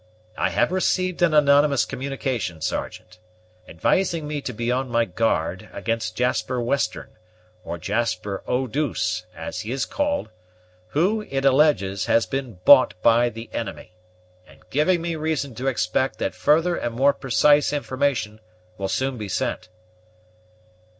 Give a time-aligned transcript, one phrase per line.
[0.35, 3.19] I have received an anonymous communication, Sergeant,
[3.67, 7.11] advising me to be on my guard against Jasper Western,
[7.63, 10.31] or Jasper Eau douce, as he is called,
[10.87, 13.91] who, it alleges, has been bought by the enemy,
[14.47, 18.39] and giving me reason to expect that further and more precise information
[18.79, 19.69] will soon be sent."